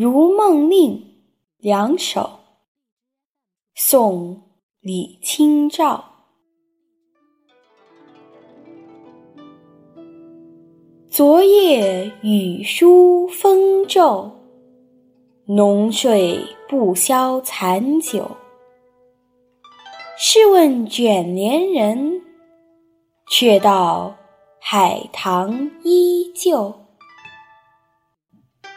[0.00, 0.92] 如梦令》
[1.56, 2.30] 两首，
[3.74, 4.36] 宋·
[4.78, 6.04] 李清照。
[11.10, 14.30] 昨夜雨疏风骤，
[15.46, 18.30] 浓睡不消残酒。
[20.16, 22.22] 试问卷帘人，
[23.28, 24.16] 却道
[24.60, 26.72] 海棠依旧。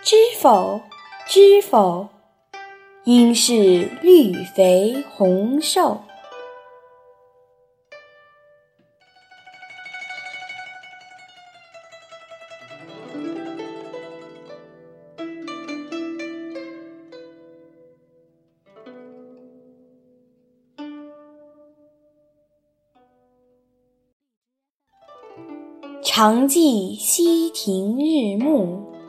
[0.04, 0.82] 知否？
[1.28, 2.10] 知否？
[3.06, 6.02] 应是绿肥红瘦。
[26.04, 29.01] 常记溪亭日暮。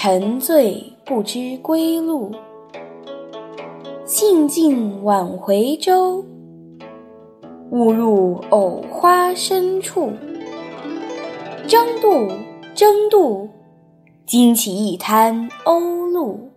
[0.00, 2.30] 沉醉不知归路，
[4.04, 6.24] 兴尽晚回舟。
[7.72, 10.12] 误入藕花深处，
[11.66, 12.28] 争渡，
[12.76, 13.48] 争渡，
[14.24, 16.48] 惊起一滩鸥鹭。